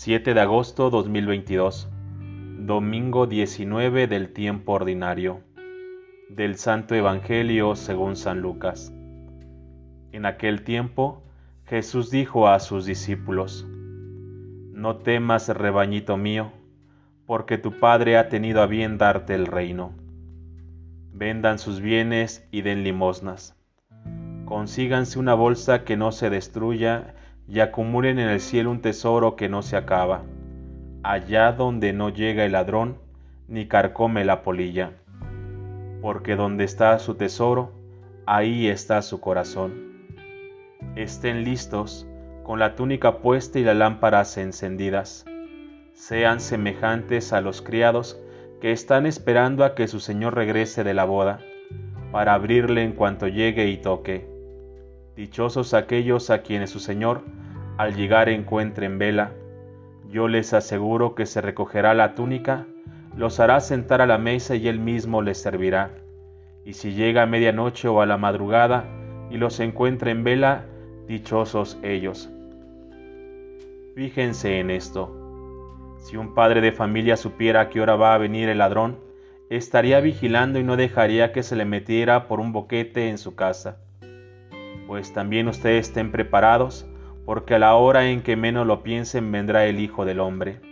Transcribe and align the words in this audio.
7 0.00 0.32
de 0.32 0.40
agosto 0.40 0.90
2022, 0.90 1.88
domingo 2.60 3.26
19 3.26 4.06
del 4.06 4.32
tiempo 4.32 4.74
ordinario, 4.74 5.40
del 6.28 6.54
Santo 6.54 6.94
Evangelio 6.94 7.74
según 7.74 8.14
San 8.14 8.40
Lucas. 8.40 8.92
En 10.12 10.24
aquel 10.24 10.62
tiempo 10.62 11.24
Jesús 11.64 12.12
dijo 12.12 12.46
a 12.46 12.60
sus 12.60 12.86
discípulos, 12.86 13.66
No 14.70 14.98
temas, 14.98 15.48
rebañito 15.48 16.16
mío, 16.16 16.52
porque 17.26 17.58
tu 17.58 17.80
Padre 17.80 18.18
ha 18.18 18.28
tenido 18.28 18.62
a 18.62 18.66
bien 18.66 18.98
darte 18.98 19.34
el 19.34 19.46
reino. 19.46 19.94
Vendan 21.12 21.58
sus 21.58 21.80
bienes 21.80 22.46
y 22.52 22.62
den 22.62 22.84
limosnas. 22.84 23.56
Consíganse 24.44 25.18
una 25.18 25.34
bolsa 25.34 25.82
que 25.82 25.96
no 25.96 26.12
se 26.12 26.30
destruya 26.30 27.16
y 27.48 27.60
acumulen 27.60 28.18
en 28.18 28.28
el 28.28 28.40
cielo 28.40 28.70
un 28.70 28.80
tesoro 28.82 29.34
que 29.34 29.48
no 29.48 29.62
se 29.62 29.76
acaba, 29.76 30.22
allá 31.02 31.52
donde 31.52 31.92
no 31.92 32.10
llega 32.10 32.44
el 32.44 32.52
ladrón 32.52 32.98
ni 33.48 33.66
carcome 33.66 34.24
la 34.24 34.42
polilla. 34.42 34.92
Porque 36.02 36.36
donde 36.36 36.64
está 36.64 36.98
su 36.98 37.14
tesoro, 37.14 37.72
ahí 38.26 38.68
está 38.68 39.00
su 39.00 39.20
corazón. 39.20 39.88
Estén 40.94 41.44
listos, 41.44 42.06
con 42.44 42.58
la 42.58 42.76
túnica 42.76 43.18
puesta 43.18 43.58
y 43.58 43.64
las 43.64 43.76
lámparas 43.76 44.36
encendidas. 44.36 45.24
Sean 45.94 46.40
semejantes 46.40 47.32
a 47.32 47.40
los 47.40 47.62
criados 47.62 48.20
que 48.60 48.72
están 48.72 49.06
esperando 49.06 49.64
a 49.64 49.74
que 49.74 49.88
su 49.88 50.00
Señor 50.00 50.34
regrese 50.34 50.84
de 50.84 50.94
la 50.94 51.04
boda, 51.04 51.40
para 52.12 52.34
abrirle 52.34 52.82
en 52.82 52.92
cuanto 52.92 53.28
llegue 53.28 53.68
y 53.68 53.78
toque. 53.78 54.28
Dichosos 55.16 55.74
aquellos 55.74 56.30
a 56.30 56.42
quienes 56.42 56.70
su 56.70 56.78
Señor, 56.78 57.22
al 57.78 57.94
llegar, 57.96 58.28
encuentre 58.28 58.86
en 58.86 58.98
vela. 58.98 59.32
Yo 60.10 60.28
les 60.28 60.52
aseguro 60.52 61.14
que 61.14 61.24
se 61.24 61.40
recogerá 61.40 61.94
la 61.94 62.14
túnica, 62.14 62.66
los 63.16 63.40
hará 63.40 63.60
sentar 63.60 64.00
a 64.00 64.06
la 64.06 64.18
mesa 64.18 64.54
y 64.54 64.68
él 64.68 64.78
mismo 64.78 65.22
les 65.22 65.38
servirá. 65.38 65.90
Y 66.64 66.74
si 66.74 66.92
llega 66.92 67.22
a 67.22 67.26
medianoche 67.26 67.88
o 67.88 68.02
a 68.02 68.06
la 68.06 68.18
madrugada 68.18 68.84
y 69.30 69.38
los 69.38 69.58
encuentra 69.60 70.10
en 70.10 70.24
vela, 70.24 70.66
dichosos 71.06 71.78
ellos. 71.82 72.30
Fíjense 73.94 74.60
en 74.60 74.70
esto. 74.70 75.14
Si 75.98 76.16
un 76.16 76.34
padre 76.34 76.60
de 76.60 76.72
familia 76.72 77.16
supiera 77.16 77.62
a 77.62 77.68
qué 77.70 77.80
hora 77.80 77.96
va 77.96 78.12
a 78.12 78.18
venir 78.18 78.50
el 78.50 78.58
ladrón, 78.58 78.98
estaría 79.48 80.00
vigilando 80.00 80.58
y 80.58 80.64
no 80.64 80.76
dejaría 80.76 81.32
que 81.32 81.42
se 81.42 81.56
le 81.56 81.64
metiera 81.64 82.28
por 82.28 82.38
un 82.38 82.52
boquete 82.52 83.08
en 83.08 83.16
su 83.16 83.34
casa 83.34 83.78
pues 84.88 85.12
también 85.12 85.48
ustedes 85.48 85.88
estén 85.88 86.10
preparados, 86.10 86.86
porque 87.28 87.56
a 87.56 87.58
la 87.58 87.74
hora 87.74 88.08
en 88.08 88.22
que 88.22 88.36
menos 88.36 88.66
lo 88.66 88.82
piensen 88.82 89.30
vendrá 89.30 89.66
el 89.66 89.80
Hijo 89.80 90.06
del 90.06 90.18
Hombre. 90.18 90.62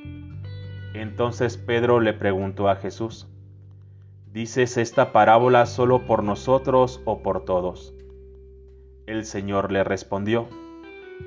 Entonces 0.95 1.59
Pedro 1.59 2.01
le 2.01 2.15
preguntó 2.15 2.71
a 2.71 2.77
Jesús, 2.77 3.29
¿dices 4.33 4.79
esta 4.79 5.13
parábola 5.13 5.67
solo 5.67 6.07
por 6.07 6.25
nosotros 6.25 7.03
o 7.05 7.23
por 7.23 7.45
todos? 7.45 7.93
El 9.07 9.27
Señor 9.27 9.71
le 9.71 9.85
respondió, 9.85 10.49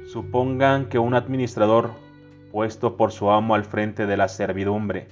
supongan 0.07 0.87
que 0.87 0.97
un 0.97 1.13
administrador, 1.13 1.91
puesto 2.51 2.97
por 2.97 3.11
su 3.11 3.29
amo 3.29 3.53
al 3.53 3.65
frente 3.65 4.07
de 4.07 4.17
la 4.17 4.29
servidumbre, 4.29 5.09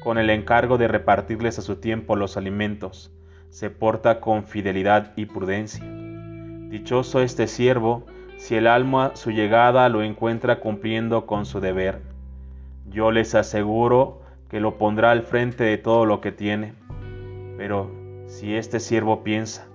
con 0.00 0.16
el 0.16 0.30
encargo 0.30 0.78
de 0.78 0.86
repartirles 0.86 1.58
a 1.58 1.62
su 1.62 1.80
tiempo 1.80 2.14
los 2.14 2.36
alimentos, 2.36 3.10
se 3.50 3.70
porta 3.70 4.20
con 4.20 4.44
fidelidad 4.44 5.12
y 5.16 5.26
prudencia 5.26 5.84
Dichoso 6.68 7.20
este 7.20 7.46
siervo, 7.46 8.04
si 8.36 8.56
el 8.56 8.66
alma 8.66 9.12
su 9.14 9.30
llegada 9.30 9.88
lo 9.88 10.02
encuentra 10.02 10.60
cumpliendo 10.60 11.26
con 11.26 11.46
su 11.46 11.60
deber. 11.60 12.00
Yo 12.88 13.10
les 13.10 13.34
aseguro 13.34 14.22
que 14.48 14.60
lo 14.60 14.78
pondrá 14.78 15.10
al 15.10 15.22
frente 15.22 15.64
de 15.64 15.78
todo 15.78 16.06
lo 16.06 16.20
que 16.20 16.32
tiene. 16.32 16.74
Pero 17.56 17.90
si 18.26 18.54
este 18.54 18.80
siervo 18.80 19.22
piensa, 19.22 19.66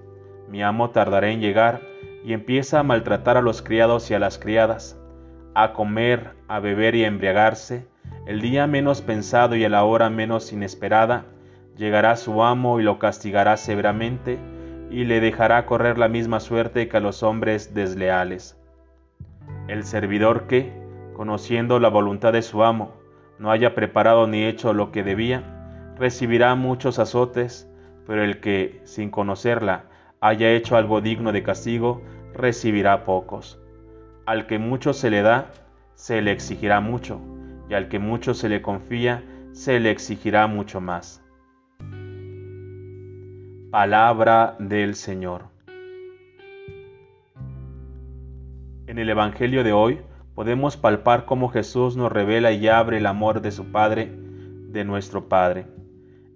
mi 0.49 0.61
amo 0.63 0.91
tardará 0.91 1.29
en 1.29 1.41
llegar, 1.41 1.81
y 2.23 2.33
empieza 2.33 2.79
a 2.79 2.83
maltratar 2.83 3.37
a 3.37 3.41
los 3.41 3.61
criados 3.61 4.11
y 4.11 4.13
a 4.13 4.19
las 4.19 4.37
criadas, 4.37 4.99
a 5.55 5.73
comer, 5.73 6.31
a 6.47 6.59
beber 6.59 6.95
y 6.95 7.03
a 7.03 7.07
embriagarse, 7.07 7.87
el 8.27 8.41
día 8.41 8.67
menos 8.67 9.01
pensado 9.01 9.55
y 9.55 9.65
a 9.65 9.69
la 9.69 9.83
hora 9.83 10.09
menos 10.09 10.53
inesperada, 10.53 11.25
llegará 11.77 12.15
su 12.15 12.43
amo 12.43 12.79
y 12.79 12.83
lo 12.83 12.99
castigará 12.99 13.57
severamente, 13.57 14.37
y 14.91 15.05
le 15.05 15.21
dejará 15.21 15.65
correr 15.65 15.97
la 15.97 16.09
misma 16.09 16.41
suerte 16.41 16.89
que 16.89 16.97
a 16.97 16.99
los 16.99 17.23
hombres 17.23 17.73
desleales. 17.73 18.57
El 19.67 19.85
servidor 19.85 20.47
que, 20.47 20.73
conociendo 21.13 21.79
la 21.79 21.87
voluntad 21.87 22.33
de 22.33 22.41
su 22.41 22.63
amo, 22.63 22.93
no 23.39 23.51
haya 23.51 23.73
preparado 23.73 24.27
ni 24.27 24.43
hecho 24.43 24.73
lo 24.73 24.91
que 24.91 25.03
debía, 25.03 25.95
recibirá 25.97 26.53
muchos 26.55 26.99
azotes, 26.99 27.69
pero 28.05 28.23
el 28.23 28.41
que, 28.41 28.81
sin 28.83 29.09
conocerla, 29.09 29.85
haya 30.19 30.51
hecho 30.51 30.75
algo 30.75 30.99
digno 30.99 31.31
de 31.31 31.41
castigo, 31.41 32.01
recibirá 32.33 33.05
pocos. 33.05 33.59
Al 34.25 34.45
que 34.45 34.59
mucho 34.59 34.93
se 34.93 35.09
le 35.09 35.21
da, 35.21 35.51
se 35.95 36.21
le 36.21 36.31
exigirá 36.31 36.81
mucho, 36.81 37.21
y 37.69 37.75
al 37.75 37.87
que 37.87 37.99
mucho 37.99 38.33
se 38.33 38.49
le 38.49 38.61
confía, 38.61 39.23
se 39.53 39.79
le 39.79 39.89
exigirá 39.89 40.47
mucho 40.47 40.81
más. 40.81 41.20
Palabra 43.71 44.57
del 44.59 44.95
Señor. 44.95 45.43
En 48.85 48.99
el 48.99 49.09
Evangelio 49.09 49.63
de 49.63 49.71
hoy 49.71 50.01
podemos 50.35 50.75
palpar 50.75 51.23
cómo 51.23 51.47
Jesús 51.47 51.95
nos 51.95 52.11
revela 52.11 52.51
y 52.51 52.67
abre 52.67 52.97
el 52.97 53.05
amor 53.05 53.41
de 53.41 53.51
su 53.51 53.71
Padre, 53.71 54.11
de 54.11 54.83
nuestro 54.83 55.29
Padre. 55.29 55.67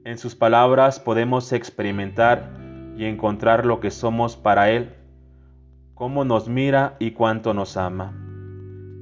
En 0.05 0.17
sus 0.17 0.33
palabras 0.33 1.01
podemos 1.01 1.51
experimentar 1.51 2.53
y 2.95 3.03
encontrar 3.03 3.65
lo 3.65 3.81
que 3.81 3.91
somos 3.91 4.37
para 4.37 4.71
Él, 4.71 4.95
cómo 5.93 6.23
nos 6.23 6.47
mira 6.47 6.95
y 6.99 7.11
cuánto 7.11 7.53
nos 7.53 7.75
ama. 7.75 8.13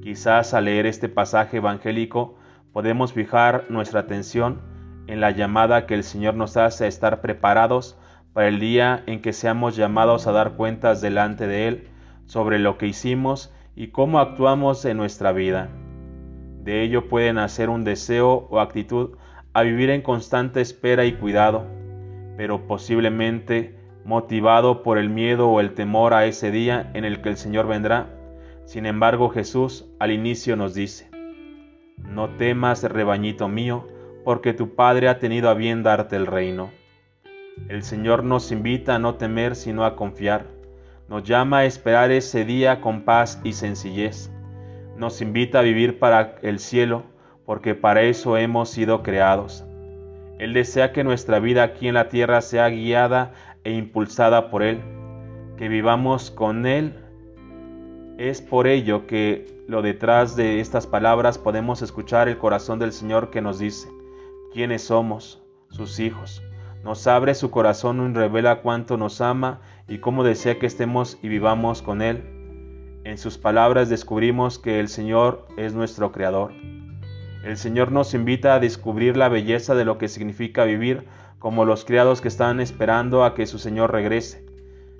Quizás 0.02 0.54
al 0.54 0.64
leer 0.64 0.86
este 0.86 1.08
pasaje 1.08 1.58
evangélico 1.58 2.34
podemos 2.72 3.12
fijar 3.12 3.66
nuestra 3.68 4.00
atención 4.00 4.60
en 5.06 5.20
la 5.20 5.30
llamada 5.30 5.86
que 5.86 5.94
el 5.94 6.02
Señor 6.02 6.34
nos 6.34 6.56
hace 6.56 6.86
a 6.86 6.88
estar 6.88 7.20
preparados 7.20 7.96
para 8.34 8.48
el 8.48 8.58
día 8.58 9.02
en 9.06 9.22
que 9.22 9.32
seamos 9.32 9.76
llamados 9.76 10.26
a 10.26 10.32
dar 10.32 10.54
cuentas 10.54 11.00
delante 11.00 11.46
de 11.46 11.68
Él 11.68 11.88
sobre 12.26 12.58
lo 12.58 12.76
que 12.76 12.88
hicimos 12.88 13.54
y 13.76 13.88
cómo 13.88 14.18
actuamos 14.18 14.84
en 14.84 14.96
nuestra 14.96 15.32
vida. 15.32 15.70
De 16.62 16.82
ello 16.82 17.08
puede 17.08 17.32
nacer 17.32 17.70
un 17.70 17.84
deseo 17.84 18.48
o 18.50 18.60
actitud 18.60 19.16
a 19.52 19.62
vivir 19.62 19.90
en 19.90 20.02
constante 20.02 20.60
espera 20.60 21.04
y 21.04 21.12
cuidado, 21.12 21.64
pero 22.36 22.66
posiblemente 22.66 23.78
motivado 24.04 24.82
por 24.82 24.98
el 24.98 25.10
miedo 25.10 25.48
o 25.48 25.60
el 25.60 25.74
temor 25.74 26.12
a 26.12 26.26
ese 26.26 26.50
día 26.50 26.90
en 26.94 27.04
el 27.04 27.22
que 27.22 27.28
el 27.28 27.36
Señor 27.36 27.68
vendrá. 27.68 28.08
Sin 28.64 28.84
embargo, 28.84 29.28
Jesús 29.28 29.86
al 30.00 30.10
inicio 30.10 30.56
nos 30.56 30.74
dice, 30.74 31.08
No 31.98 32.30
temas, 32.30 32.82
rebañito 32.82 33.48
mío, 33.48 33.86
porque 34.24 34.52
tu 34.54 34.74
Padre 34.74 35.08
ha 35.08 35.20
tenido 35.20 35.50
a 35.50 35.54
bien 35.54 35.84
darte 35.84 36.16
el 36.16 36.26
reino. 36.26 36.70
El 37.68 37.82
Señor 37.82 38.24
nos 38.24 38.52
invita 38.52 38.94
a 38.94 38.98
no 38.98 39.14
temer 39.14 39.56
sino 39.56 39.84
a 39.84 39.96
confiar. 39.96 40.46
Nos 41.08 41.24
llama 41.24 41.58
a 41.58 41.64
esperar 41.64 42.10
ese 42.10 42.44
día 42.44 42.80
con 42.80 43.02
paz 43.02 43.40
y 43.42 43.54
sencillez. 43.54 44.30
Nos 44.98 45.22
invita 45.22 45.60
a 45.60 45.62
vivir 45.62 45.98
para 45.98 46.36
el 46.42 46.58
cielo 46.58 47.04
porque 47.46 47.74
para 47.74 48.02
eso 48.02 48.36
hemos 48.36 48.68
sido 48.68 49.02
creados. 49.02 49.64
Él 50.38 50.52
desea 50.52 50.92
que 50.92 51.04
nuestra 51.04 51.38
vida 51.38 51.62
aquí 51.62 51.88
en 51.88 51.94
la 51.94 52.08
tierra 52.08 52.42
sea 52.42 52.68
guiada 52.68 53.32
e 53.64 53.72
impulsada 53.72 54.50
por 54.50 54.62
Él, 54.62 54.80
que 55.56 55.68
vivamos 55.68 56.30
con 56.30 56.66
Él. 56.66 56.94
Es 58.18 58.42
por 58.42 58.66
ello 58.66 59.06
que 59.06 59.64
lo 59.68 59.80
detrás 59.80 60.36
de 60.36 60.60
estas 60.60 60.86
palabras 60.86 61.38
podemos 61.38 61.82
escuchar 61.82 62.28
el 62.28 62.36
corazón 62.36 62.78
del 62.78 62.92
Señor 62.92 63.30
que 63.30 63.40
nos 63.40 63.58
dice, 63.58 63.88
¿quiénes 64.52 64.82
somos? 64.82 65.42
Sus 65.70 65.98
hijos 65.98 66.42
nos 66.84 67.06
abre 67.06 67.34
su 67.34 67.50
corazón 67.50 68.10
y 68.10 68.14
revela 68.14 68.60
cuánto 68.60 68.98
nos 68.98 69.22
ama 69.22 69.60
y 69.88 69.98
cómo 69.98 70.22
desea 70.22 70.58
que 70.58 70.66
estemos 70.66 71.18
y 71.22 71.28
vivamos 71.28 71.80
con 71.80 72.02
Él. 72.02 72.22
En 73.04 73.16
sus 73.16 73.38
palabras 73.38 73.88
descubrimos 73.88 74.58
que 74.58 74.80
el 74.80 74.88
Señor 74.88 75.46
es 75.56 75.72
nuestro 75.72 76.12
Creador. 76.12 76.52
El 77.42 77.56
Señor 77.56 77.90
nos 77.90 78.12
invita 78.12 78.54
a 78.54 78.60
descubrir 78.60 79.16
la 79.16 79.30
belleza 79.30 79.74
de 79.74 79.86
lo 79.86 79.96
que 79.96 80.08
significa 80.08 80.64
vivir 80.64 81.06
como 81.38 81.64
los 81.64 81.86
criados 81.86 82.20
que 82.20 82.28
están 82.28 82.60
esperando 82.60 83.24
a 83.24 83.34
que 83.34 83.46
su 83.46 83.58
Señor 83.58 83.90
regrese, 83.90 84.44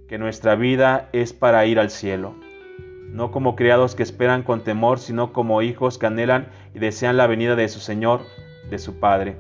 que 0.09 0.19
nuestra 0.19 0.55
vida 0.55 1.11
es 1.13 1.35
para 1.35 1.67
ir 1.67 1.79
al 1.79 1.91
cielo, 1.91 2.35
no 3.09 3.31
como 3.31 3.57
criados 3.57 3.95
que 3.95 4.03
esperan 4.03 4.43
con 4.43 4.65
temor, 4.65 4.99
sino 4.99 5.35
como 5.35 5.61
hijos 5.61 5.99
que 5.99 6.07
anhelan 6.07 6.49
y 6.75 6.79
desean 6.79 7.19
la 7.19 7.27
venida 7.27 7.57
de 7.57 7.69
su 7.69 7.81
Señor, 7.81 8.23
de 8.71 8.79
su 8.79 9.01
Padre 9.01 9.37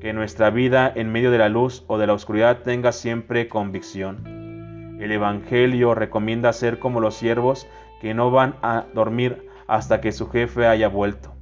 que 0.00 0.12
nuestra 0.12 0.50
vida 0.50 0.90
en 0.94 1.12
medio 1.12 1.30
de 1.30 1.38
la 1.38 1.48
luz 1.48 1.84
o 1.86 1.98
de 1.98 2.06
la 2.06 2.14
oscuridad 2.14 2.62
tenga 2.62 2.92
siempre 2.92 3.48
convicción. 3.48 4.96
El 5.00 5.12
Evangelio 5.12 5.94
recomienda 5.94 6.52
ser 6.52 6.78
como 6.78 7.00
los 7.00 7.14
siervos 7.14 7.66
que 8.00 8.14
no 8.14 8.30
van 8.30 8.56
a 8.62 8.86
dormir 8.94 9.48
hasta 9.66 10.00
que 10.00 10.12
su 10.12 10.28
jefe 10.28 10.66
haya 10.66 10.88
vuelto. 10.88 11.34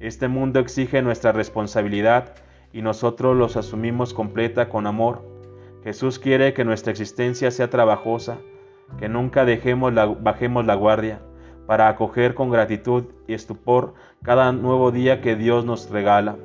Este 0.00 0.28
mundo 0.28 0.60
exige 0.60 1.02
nuestra 1.02 1.32
responsabilidad 1.32 2.34
y 2.72 2.82
nosotros 2.82 3.36
los 3.36 3.56
asumimos 3.56 4.14
completa 4.14 4.68
con 4.68 4.86
amor. 4.86 5.24
Jesús 5.82 6.18
quiere 6.18 6.54
que 6.54 6.64
nuestra 6.64 6.92
existencia 6.92 7.50
sea 7.50 7.68
trabajosa, 7.68 8.38
que 8.98 9.08
nunca 9.08 9.44
dejemos 9.44 9.92
la, 9.92 10.06
bajemos 10.06 10.66
la 10.66 10.74
guardia 10.74 11.20
para 11.66 11.88
acoger 11.88 12.34
con 12.34 12.50
gratitud 12.50 13.04
y 13.26 13.34
estupor 13.34 13.94
cada 14.22 14.52
nuevo 14.52 14.90
día 14.92 15.20
que 15.20 15.34
Dios 15.36 15.64
nos 15.64 15.90
regala. 15.90 16.36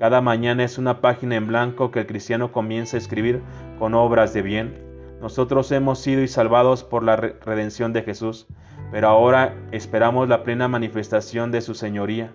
Cada 0.00 0.22
mañana 0.22 0.64
es 0.64 0.78
una 0.78 1.02
página 1.02 1.36
en 1.36 1.46
blanco 1.46 1.90
que 1.90 2.00
el 2.00 2.06
cristiano 2.06 2.52
comienza 2.52 2.96
a 2.96 3.00
escribir 3.00 3.42
con 3.78 3.92
obras 3.92 4.32
de 4.32 4.40
bien. 4.40 4.82
Nosotros 5.20 5.70
hemos 5.72 5.98
sido 5.98 6.22
y 6.22 6.28
salvados 6.28 6.84
por 6.84 7.02
la 7.02 7.16
redención 7.16 7.92
de 7.92 8.00
Jesús, 8.00 8.46
pero 8.90 9.08
ahora 9.08 9.54
esperamos 9.72 10.26
la 10.26 10.42
plena 10.42 10.68
manifestación 10.68 11.52
de 11.52 11.60
su 11.60 11.74
señoría, 11.74 12.32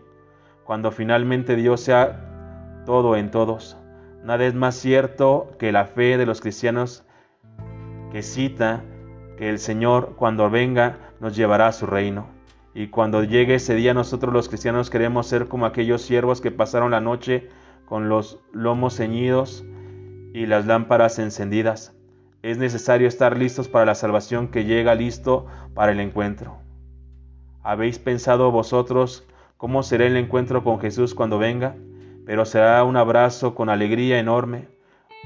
cuando 0.63 0.91
finalmente 0.91 1.55
Dios 1.55 1.81
sea 1.81 2.83
todo 2.85 3.15
en 3.15 3.31
todos. 3.31 3.77
Nada 4.23 4.45
es 4.45 4.53
más 4.53 4.75
cierto 4.75 5.49
que 5.57 5.71
la 5.71 5.85
fe 5.85 6.19
de 6.19 6.27
los 6.27 6.41
cristianos 6.41 7.03
que 8.11 8.21
cita 8.21 8.83
que 9.39 9.49
el 9.49 9.57
Señor 9.57 10.13
cuando 10.17 10.51
venga 10.51 10.99
nos 11.19 11.35
llevará 11.35 11.65
a 11.65 11.71
su 11.71 11.87
reino. 11.87 12.34
Y 12.75 12.87
cuando 12.87 13.23
llegue 13.23 13.55
ese 13.55 13.73
día 13.73 13.93
nosotros 13.93 14.33
los 14.33 14.49
cristianos 14.49 14.89
queremos 14.89 15.27
ser 15.27 15.47
como 15.47 15.65
aquellos 15.65 16.01
siervos 16.01 16.41
que 16.41 16.51
pasaron 16.51 16.91
la 16.91 16.99
noche 16.99 17.47
con 17.85 18.09
los 18.09 18.41
lomos 18.51 18.97
ceñidos 18.97 19.63
y 20.33 20.45
las 20.45 20.65
lámparas 20.65 21.17
encendidas. 21.17 21.95
Es 22.43 22.57
necesario 22.57 23.07
estar 23.07 23.37
listos 23.37 23.69
para 23.69 23.85
la 23.85 23.95
salvación 23.95 24.49
que 24.49 24.65
llega 24.65 24.93
listo 24.93 25.45
para 25.73 25.93
el 25.93 26.01
encuentro. 26.01 26.57
¿Habéis 27.63 27.97
pensado 27.97 28.51
vosotros 28.51 29.25
cómo 29.55 29.81
será 29.81 30.05
el 30.05 30.17
encuentro 30.17 30.61
con 30.65 30.81
Jesús 30.81 31.15
cuando 31.15 31.39
venga? 31.39 31.77
Pero 32.25 32.43
será 32.43 32.83
un 32.83 32.97
abrazo 32.97 33.55
con 33.55 33.69
alegría 33.69 34.19
enorme, 34.19 34.67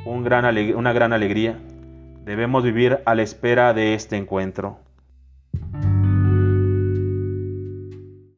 una 0.06 0.94
gran 0.94 1.14
alegría. 1.14 1.60
Debemos 2.26 2.64
vivir 2.64 3.00
a 3.06 3.16
la 3.16 3.24
espera 3.24 3.74
de 3.74 3.96
este 3.96 4.18
encuentro. 4.18 4.78